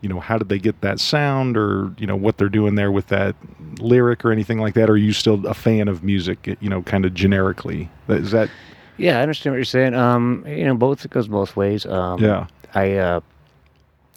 you 0.02 0.10
know, 0.10 0.20
how 0.20 0.38
did 0.38 0.50
they 0.50 0.60
get 0.60 0.82
that 0.82 1.00
sound 1.00 1.58
or, 1.58 1.92
you 1.98 2.06
know, 2.06 2.16
what 2.16 2.38
they're 2.38 2.50
doing 2.50 2.76
there 2.76 2.92
with 2.92 3.08
that 3.08 3.36
lyric 3.80 4.24
or 4.24 4.32
anything 4.32 4.60
like 4.60 4.74
that? 4.76 4.90
Or 4.90 4.94
are 4.94 4.98
you 4.98 5.14
still 5.14 5.46
a 5.48 5.54
fan 5.54 5.88
of 5.88 6.04
music, 6.04 6.58
you 6.60 6.70
know, 6.70 6.82
kind 6.84 7.06
of 7.06 7.14
generically? 7.14 7.90
Is 8.08 8.32
that, 8.32 8.50
Yeah, 8.98 9.20
I 9.20 9.22
understand 9.22 9.54
what 9.54 9.58
you're 9.58 9.66
saying. 9.66 9.96
Um, 9.96 10.46
you 10.48 10.66
know, 10.66 10.76
both 10.76 11.06
it 11.06 11.12
goes 11.12 11.28
both 11.28 11.56
ways. 11.56 11.86
Um, 11.86 12.22
yeah, 12.22 12.48
I 12.74 12.94
uh, 12.94 13.20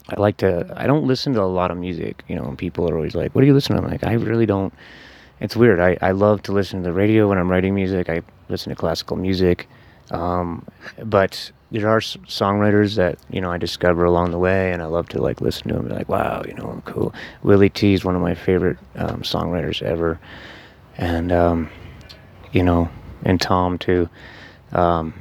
I 0.09 0.19
like 0.19 0.37
to. 0.37 0.71
I 0.75 0.87
don't 0.87 1.05
listen 1.05 1.33
to 1.33 1.41
a 1.41 1.43
lot 1.43 1.71
of 1.71 1.77
music. 1.77 2.23
You 2.27 2.35
know, 2.35 2.45
and 2.45 2.57
people 2.57 2.89
are 2.89 2.95
always 2.95 3.15
like, 3.15 3.35
"What 3.35 3.43
are 3.43 3.47
you 3.47 3.53
listening 3.53 3.79
to?" 3.79 3.85
I'm 3.85 3.91
like, 3.91 4.03
I 4.03 4.13
really 4.13 4.45
don't. 4.45 4.73
It's 5.41 5.55
weird. 5.55 5.79
I, 5.79 5.97
I 6.01 6.11
love 6.11 6.43
to 6.43 6.51
listen 6.51 6.79
to 6.79 6.83
the 6.83 6.93
radio 6.93 7.29
when 7.29 7.37
I'm 7.37 7.49
writing 7.49 7.73
music. 7.73 8.09
I 8.09 8.21
listen 8.49 8.69
to 8.69 8.75
classical 8.75 9.17
music, 9.17 9.69
um, 10.11 10.65
but 11.03 11.51
there 11.71 11.87
are 11.87 11.99
songwriters 11.99 12.95
that 12.95 13.19
you 13.29 13.41
know 13.41 13.51
I 13.51 13.57
discover 13.57 14.03
along 14.05 14.31
the 14.31 14.39
way, 14.39 14.71
and 14.71 14.81
I 14.81 14.85
love 14.85 15.07
to 15.09 15.21
like 15.21 15.39
listen 15.41 15.67
to 15.69 15.75
them. 15.75 15.87
Be 15.87 15.93
like, 15.93 16.09
wow, 16.09 16.43
you 16.47 16.53
know, 16.55 16.69
I'm 16.69 16.81
cool. 16.81 17.13
Willy 17.43 17.69
Tea 17.69 17.93
is 17.93 18.03
one 18.03 18.15
of 18.15 18.21
my 18.21 18.33
favorite 18.35 18.77
um, 18.95 19.21
songwriters 19.21 19.81
ever, 19.81 20.19
and 20.97 21.31
um, 21.31 21.69
you 22.51 22.63
know, 22.63 22.89
and 23.23 23.39
Tom 23.39 23.77
too. 23.77 24.09
Um, 24.71 25.13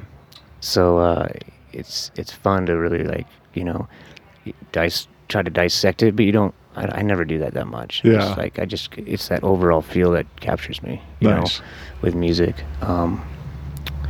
so 0.60 0.98
uh, 0.98 1.28
it's 1.72 2.10
it's 2.16 2.32
fun 2.32 2.66
to 2.66 2.76
really 2.76 3.04
like 3.04 3.26
you 3.54 3.64
know 3.64 3.88
dice 4.72 5.06
try 5.28 5.42
to 5.42 5.50
dissect 5.50 6.02
it, 6.02 6.16
but 6.16 6.24
you 6.24 6.32
don't. 6.32 6.54
I, 6.76 6.98
I 7.00 7.02
never 7.02 7.24
do 7.24 7.38
that 7.38 7.54
that 7.54 7.66
much. 7.66 8.02
Yeah. 8.04 8.28
It's 8.30 8.38
like 8.38 8.58
I 8.58 8.64
just 8.64 8.96
it's 8.96 9.28
that 9.28 9.42
overall 9.44 9.82
feel 9.82 10.12
that 10.12 10.26
captures 10.40 10.82
me. 10.82 11.02
You 11.20 11.28
Nice. 11.30 11.60
know, 11.60 11.66
with 12.02 12.14
music. 12.14 12.54
Um, 12.80 13.22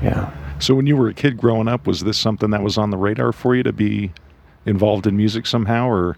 yeah. 0.02 0.30
So 0.61 0.75
when 0.75 0.87
you 0.87 0.97
were 0.97 1.09
a 1.09 1.15
kid 1.15 1.37
growing 1.37 1.69
up, 1.69 1.87
was 1.87 2.00
this 2.00 2.19
something 2.19 2.50
that 2.50 2.62
was 2.62 2.77
on 2.79 2.91
the 2.91 2.97
radar 2.97 3.33
for 3.33 3.55
you 3.55 3.62
to 3.62 3.73
be 3.73 4.12
involved 4.67 5.07
in 5.07 5.17
music 5.17 5.47
somehow 5.47 5.88
or 5.88 6.17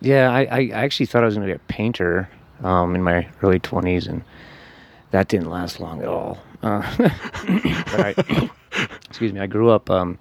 Yeah, 0.00 0.30
I, 0.30 0.44
I 0.44 0.68
actually 0.72 1.06
thought 1.06 1.22
I 1.22 1.26
was 1.26 1.34
going 1.34 1.46
to 1.46 1.52
be 1.52 1.56
a 1.56 1.66
painter 1.68 2.28
um, 2.62 2.94
in 2.94 3.02
my 3.02 3.28
early 3.42 3.60
20s, 3.60 4.08
and 4.08 4.22
that 5.10 5.28
didn't 5.28 5.50
last 5.50 5.78
long 5.78 6.00
at 6.00 6.08
all. 6.08 6.38
Uh, 6.62 6.82
I, 6.98 8.50
excuse 9.08 9.32
me, 9.32 9.40
I 9.40 9.46
grew 9.46 9.70
up 9.70 9.90
um, 9.90 10.18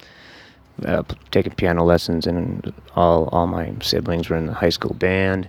uh, 0.86 1.04
taking 1.32 1.54
piano 1.54 1.84
lessons, 1.84 2.28
and 2.28 2.74
all, 2.96 3.30
all 3.30 3.48
my 3.48 3.74
siblings 3.82 4.30
were 4.30 4.38
in 4.38 4.48
the 4.48 4.54
high 4.54 4.70
school 4.70 4.94
band. 4.94 5.48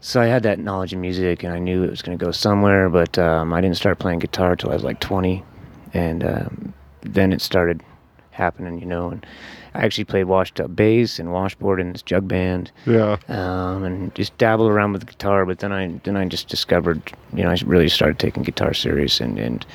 So 0.00 0.20
I 0.20 0.26
had 0.26 0.42
that 0.44 0.58
knowledge 0.58 0.92
of 0.92 1.00
music, 1.00 1.42
and 1.42 1.52
I 1.52 1.58
knew 1.58 1.84
it 1.84 1.90
was 1.90 2.02
going 2.02 2.16
to 2.16 2.24
go 2.24 2.30
somewhere, 2.30 2.88
but 2.88 3.18
um, 3.18 3.52
I 3.52 3.60
didn't 3.60 3.76
start 3.76 3.98
playing 3.98 4.20
guitar 4.20 4.56
till 4.56 4.70
I 4.70 4.74
was 4.74 4.84
like 4.84 5.00
20. 5.00 5.42
And 5.92 6.24
um, 6.24 6.74
then 7.14 7.32
it 7.32 7.40
started 7.40 7.82
happening, 8.30 8.78
you 8.80 8.86
know. 8.86 9.08
And 9.10 9.24
I 9.74 9.84
actually 9.84 10.04
played 10.04 10.24
washtub 10.24 10.74
bass 10.76 11.18
and 11.18 11.32
washboard 11.32 11.80
in 11.80 11.92
this 11.92 12.02
jug 12.02 12.26
band 12.28 12.70
Yeah. 12.86 13.16
um, 13.28 13.84
and 13.84 14.14
just 14.14 14.36
dabbled 14.38 14.70
around 14.70 14.92
with 14.92 15.02
the 15.02 15.06
guitar. 15.06 15.44
But 15.46 15.58
then 15.60 15.72
I 15.72 15.88
then 16.04 16.16
I 16.16 16.24
just 16.26 16.48
discovered, 16.48 17.00
you 17.34 17.42
know, 17.44 17.50
I 17.50 17.56
really 17.64 17.88
started 17.88 18.18
taking 18.18 18.42
guitar 18.42 18.74
serious, 18.74 19.20
and 19.20 19.38
and 19.38 19.66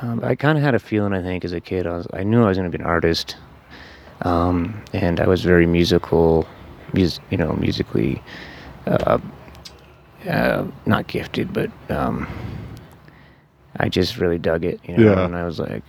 um, 0.00 0.20
I 0.24 0.34
kind 0.34 0.56
of 0.58 0.64
had 0.64 0.74
a 0.74 0.78
feeling, 0.78 1.12
I 1.12 1.22
think, 1.22 1.44
as 1.44 1.52
a 1.52 1.60
kid, 1.60 1.86
I 1.86 1.96
was 1.96 2.06
I 2.12 2.22
knew 2.24 2.42
I 2.44 2.48
was 2.48 2.56
going 2.58 2.70
to 2.70 2.76
be 2.76 2.82
an 2.82 2.88
artist, 2.88 3.36
um, 4.22 4.82
and 4.92 5.20
I 5.20 5.26
was 5.26 5.42
very 5.42 5.66
musical, 5.66 6.46
mus- 6.94 7.20
you 7.30 7.36
know, 7.36 7.52
musically, 7.54 8.22
uh, 8.86 9.18
uh, 10.28 10.64
not 10.86 11.06
gifted, 11.08 11.52
but 11.52 11.70
um, 11.90 12.26
I 13.78 13.88
just 13.88 14.16
really 14.18 14.38
dug 14.38 14.64
it, 14.64 14.80
you 14.84 14.96
know, 14.96 15.12
Yeah. 15.12 15.24
and 15.24 15.36
I 15.36 15.44
was 15.44 15.58
like. 15.58 15.82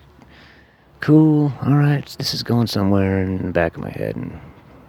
Cool. 1.04 1.52
All 1.66 1.74
right. 1.76 2.06
This 2.18 2.34
is 2.34 2.44
going 2.44 2.68
somewhere 2.68 3.22
in 3.22 3.46
the 3.48 3.52
back 3.52 3.76
of 3.76 3.82
my 3.84 3.90
head, 3.90 4.16
and 4.16 4.40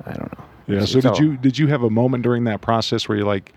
I 0.06 0.12
don't 0.12 0.38
know. 0.38 0.44
Yeah. 0.68 0.74
It's- 0.76 0.92
So 0.92 0.98
it's 0.98 1.04
did 1.06 1.12
all- 1.12 1.20
you 1.20 1.36
did 1.36 1.58
you 1.58 1.66
have 1.66 1.82
a 1.82 1.90
moment 1.90 2.22
during 2.22 2.44
that 2.44 2.60
process 2.60 3.08
where 3.08 3.18
you're 3.18 3.26
like, 3.26 3.52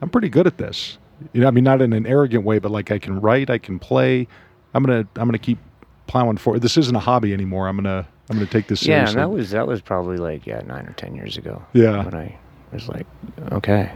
I'm 0.00 0.08
pretty 0.08 0.30
good 0.30 0.46
at 0.46 0.56
this? 0.56 0.96
You 1.34 1.42
know, 1.42 1.48
I 1.48 1.50
mean, 1.50 1.64
not 1.64 1.82
in 1.82 1.92
an 1.92 2.06
arrogant 2.06 2.44
way, 2.44 2.60
but 2.60 2.70
like 2.70 2.90
I 2.90 2.98
can 2.98 3.20
write, 3.20 3.50
I 3.50 3.58
can 3.58 3.78
play. 3.78 4.26
I'm 4.72 4.82
gonna 4.82 5.06
I'm 5.16 5.28
gonna 5.28 5.36
keep 5.38 5.58
plowing 6.06 6.38
forward. 6.38 6.62
This 6.62 6.78
isn't 6.78 6.96
a 6.96 7.00
hobby 7.00 7.34
anymore. 7.34 7.68
I'm 7.68 7.76
gonna 7.76 8.06
I'm 8.30 8.36
gonna 8.38 8.46
take 8.46 8.68
this 8.68 8.80
Seriously. 8.80 9.02
Yeah, 9.04 9.08
and 9.10 9.18
that 9.18 9.36
was 9.36 9.50
that 9.50 9.66
was 9.66 9.82
probably 9.82 10.16
like 10.16 10.46
yeah 10.46 10.62
nine 10.66 10.86
or 10.86 10.92
ten 10.94 11.14
years 11.14 11.36
ago. 11.36 11.62
Yeah. 11.74 12.04
when 12.06 12.14
I 12.14 12.38
was 12.72 12.88
like, 12.88 13.06
okay, 13.52 13.92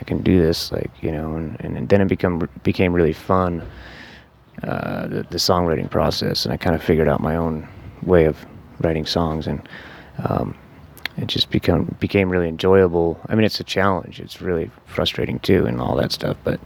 I 0.00 0.04
can 0.04 0.22
do 0.22 0.40
this, 0.40 0.72
like 0.72 0.90
you 1.02 1.12
know, 1.12 1.34
and, 1.36 1.60
and 1.60 1.88
then 1.90 2.00
it 2.00 2.08
become 2.08 2.48
became 2.62 2.94
really 2.94 3.12
fun, 3.12 3.62
uh, 4.64 5.06
the, 5.08 5.22
the 5.30 5.38
songwriting 5.38 5.90
process, 5.90 6.44
and 6.44 6.52
I 6.52 6.56
kind 6.56 6.74
of 6.76 6.82
figured 6.82 7.08
out 7.08 7.20
my 7.20 7.36
own 7.36 7.66
way 8.02 8.24
of 8.24 8.36
writing 8.80 9.06
songs, 9.06 9.46
and 9.46 9.68
um, 10.24 10.56
it 11.16 11.26
just 11.26 11.50
become 11.50 11.94
became 12.00 12.30
really 12.30 12.48
enjoyable. 12.48 13.20
I 13.28 13.34
mean, 13.34 13.44
it's 13.44 13.60
a 13.60 13.64
challenge. 13.64 14.20
It's 14.20 14.40
really 14.40 14.70
frustrating 14.86 15.38
too, 15.40 15.66
and 15.66 15.80
all 15.80 15.96
that 15.96 16.12
stuff, 16.12 16.36
but. 16.44 16.60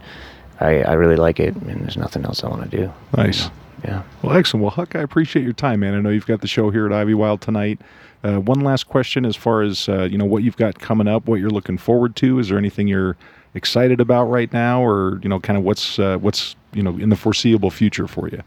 I, 0.59 0.81
I 0.81 0.93
really 0.93 1.17
like 1.17 1.39
it, 1.39 1.53
and 1.55 1.81
there's 1.83 1.97
nothing 1.97 2.25
else 2.25 2.43
I 2.43 2.47
want 2.49 2.71
to 2.71 2.77
do. 2.77 2.91
nice. 3.15 3.51
Yeah. 3.83 4.03
Well, 4.21 4.35
excellent. 4.35 4.63
Well, 4.63 4.71
Huck, 4.71 4.95
I 4.95 5.01
appreciate 5.01 5.43
your 5.43 5.53
time, 5.53 5.81
man. 5.81 5.93
I 5.93 5.99
know 5.99 6.09
you've 6.09 6.25
got 6.25 6.41
the 6.41 6.47
show 6.47 6.71
here 6.71 6.87
at 6.87 6.91
Ivywild 6.91 7.41
tonight. 7.41 7.79
Uh, 8.23 8.39
one 8.39 8.61
last 8.61 8.87
question, 8.87 9.25
as 9.25 9.35
far 9.35 9.61
as 9.61 9.87
uh, 9.87 10.03
you 10.03 10.17
know, 10.17 10.25
what 10.25 10.43
you've 10.43 10.57
got 10.57 10.79
coming 10.79 11.07
up, 11.07 11.27
what 11.27 11.39
you're 11.39 11.51
looking 11.51 11.77
forward 11.77 12.15
to. 12.17 12.39
Is 12.39 12.49
there 12.49 12.57
anything 12.57 12.87
you're 12.87 13.15
excited 13.53 13.99
about 13.99 14.25
right 14.25 14.51
now, 14.53 14.83
or 14.83 15.19
you 15.23 15.29
know, 15.29 15.39
kind 15.39 15.57
of 15.57 15.63
what's 15.63 15.99
uh, 15.99 16.17
what's 16.17 16.55
you 16.73 16.83
know 16.83 16.97
in 16.97 17.09
the 17.09 17.15
foreseeable 17.15 17.71
future 17.71 18.07
for 18.07 18.27
you? 18.29 18.41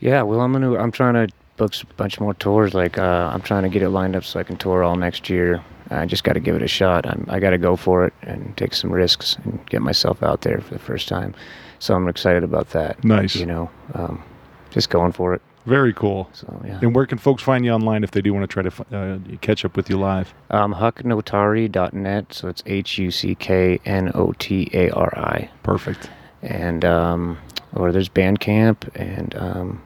Yeah, 0.00 0.22
well, 0.22 0.40
I'm 0.40 0.52
gonna. 0.52 0.76
I'm 0.76 0.92
trying 0.92 1.14
to 1.14 1.32
book 1.56 1.74
a 1.82 1.94
bunch 1.94 2.18
more 2.20 2.34
tours. 2.34 2.72
Like, 2.72 2.96
uh, 2.96 3.30
I'm 3.32 3.42
trying 3.42 3.64
to 3.64 3.68
get 3.68 3.82
it 3.82 3.90
lined 3.90 4.16
up 4.16 4.24
so 4.24 4.40
I 4.40 4.44
can 4.44 4.56
tour 4.56 4.82
all 4.82 4.96
next 4.96 5.28
year. 5.28 5.62
I 5.90 6.06
just 6.06 6.24
got 6.24 6.34
to 6.34 6.40
give 6.40 6.54
it 6.54 6.62
a 6.62 6.68
shot. 6.68 7.06
I'm, 7.06 7.26
I 7.28 7.40
got 7.40 7.50
to 7.50 7.58
go 7.58 7.76
for 7.76 8.06
it 8.06 8.14
and 8.22 8.56
take 8.56 8.74
some 8.74 8.90
risks 8.90 9.36
and 9.44 9.64
get 9.66 9.82
myself 9.82 10.22
out 10.22 10.42
there 10.42 10.60
for 10.60 10.74
the 10.74 10.80
first 10.80 11.08
time. 11.08 11.34
So 11.78 11.94
I'm 11.94 12.08
excited 12.08 12.44
about 12.44 12.70
that. 12.70 13.02
Nice. 13.04 13.36
You 13.36 13.46
know, 13.46 13.70
um, 13.94 14.22
just 14.70 14.90
going 14.90 15.12
for 15.12 15.34
it. 15.34 15.42
Very 15.68 15.92
cool. 15.92 16.30
So 16.32 16.62
yeah. 16.64 16.78
And 16.80 16.94
where 16.94 17.04
can 17.04 17.18
folks 17.18 17.42
find 17.42 17.62
you 17.62 17.72
online 17.72 18.02
if 18.02 18.12
they 18.12 18.22
do 18.22 18.32
want 18.32 18.48
to 18.48 18.52
try 18.52 18.62
to 18.62 18.96
uh, 18.96 19.36
catch 19.42 19.66
up 19.66 19.76
with 19.76 19.90
you 19.90 19.98
live? 19.98 20.32
Um, 20.50 20.74
hucknotari.net. 20.74 22.32
So 22.32 22.48
it's 22.48 22.62
H 22.64 22.96
U 22.96 23.10
C 23.10 23.34
K 23.34 23.78
N 23.84 24.10
O 24.14 24.32
T 24.38 24.70
A 24.72 24.88
R 24.90 25.12
I. 25.16 25.50
Perfect. 25.62 26.08
And 26.40 26.86
um, 26.86 27.38
or 27.74 27.92
there's 27.92 28.08
Bandcamp 28.08 28.88
and 28.96 29.36
um, 29.36 29.82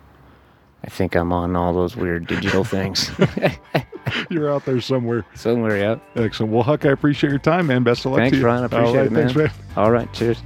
I 0.85 0.89
think 0.89 1.17
I'm 1.17 1.33
on 1.33 1.57
all 1.57 1.73
those 1.73 1.97
weird 1.97 2.29
digital 2.29 2.63
things. 2.63 3.11
You're 4.31 4.53
out 4.53 4.65
there 4.65 4.81
somewhere. 4.81 5.25
Somewhere, 5.35 5.77
yeah. 5.77 5.97
Excellent. 6.15 6.53
Well, 6.53 6.63
Huck, 6.63 6.85
I 6.85 6.91
appreciate 6.91 7.31
your 7.31 7.39
time, 7.39 7.67
man. 7.69 7.83
Best 7.83 8.05
of 8.05 8.13
luck 8.13 8.21
Thanks, 8.21 8.37
to 8.37 8.41
you. 8.41 8.47
Ryan. 8.47 8.63
I 8.63 8.67
appreciate 8.67 8.89
All 8.89 8.97
right, 8.97 9.07
it, 9.07 9.13
man. 9.13 9.29
Thanks, 9.29 9.37
man. 9.37 9.51
All 9.77 9.91
right, 9.91 10.13
cheers. 10.13 10.43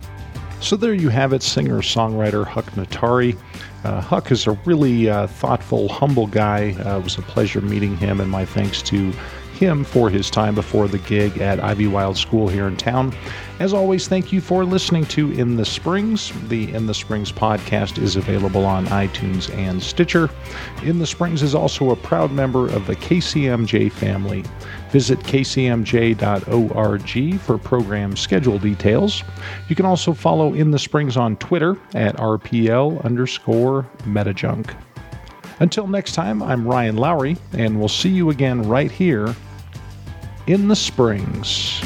So 0.61 0.77
there 0.77 0.95
you 0.95 1.11
have 1.11 1.33
it, 1.33 1.43
singer 1.43 1.81
songwriter 1.81 2.47
Huck 2.47 2.67
Notari. 2.73 3.39
Uh, 3.87 4.01
Huck 4.01 4.33
is 4.33 4.49
a 4.49 4.53
really 4.65 5.09
uh, 5.09 5.29
thoughtful, 5.29 5.89
humble 5.89 6.27
guy. 6.27 6.73
Uh, 6.85 6.99
it 6.99 7.05
was 7.05 7.19
a 7.19 7.23
pleasure 7.23 7.61
meeting 7.61 7.97
him, 7.97 8.21
and 8.21 8.29
my 8.29 8.45
thanks 8.45 8.83
to 8.83 9.13
him 9.57 9.85
for 9.85 10.11
his 10.11 10.31
time 10.31 10.55
before 10.55 10.87
the 10.87 10.99
gig 10.99 11.39
at 11.39 11.59
Ivywild 11.59 12.17
School 12.17 12.47
here 12.47 12.69
in 12.69 12.77
town. 12.77 13.15
As 13.59 13.73
always, 13.73 14.07
thank 14.07 14.33
you 14.33 14.43
for 14.43 14.65
listening 14.65 15.07
to 15.07 15.33
In 15.33 15.57
the 15.57 15.65
Springs. 15.65 16.31
The 16.49 16.71
In 16.75 16.87
the 16.87 16.93
Springs 16.93 17.33
podcast 17.33 17.97
is 17.97 18.17
available 18.17 18.67
on 18.67 18.85
iTunes 18.87 19.53
and 19.57 19.83
Stitcher. 19.83 20.29
In 20.83 20.99
the 20.99 21.07
Springs 21.07 21.43
is 21.43 21.55
also 21.55 21.91
a 21.91 21.97
proud 21.97 22.31
member 22.33 22.69
of 22.69 22.87
the 22.87 22.95
KCMJ 22.97 23.91
family. 23.91 24.45
Visit 24.91 25.19
kcmj.org 25.21 26.21
for 27.41 27.59
program 27.59 28.15
schedule 28.15 28.59
details. 28.59 29.25
You 29.69 29.77
can 29.77 29.87
also 29.87 30.13
follow 30.13 30.53
In 30.53 30.71
the 30.71 30.79
Springs 30.79 31.17
on 31.17 31.37
Twitter 31.37 31.79
at 31.95 32.17
RPL 32.17 33.03
underscore 33.05 33.89
metajunk. 34.01 34.77
Until 35.61 35.87
next 35.87 36.13
time, 36.13 36.43
I'm 36.43 36.69
Ryan 36.69 36.97
Lowry, 36.97 37.39
and 37.55 37.79
we'll 37.79 37.89
see 37.89 38.11
you 38.11 38.29
again 38.29 38.69
right 38.69 38.91
here 38.91 39.35
in 40.47 40.69
the 40.69 40.77
Springs. 40.77 41.81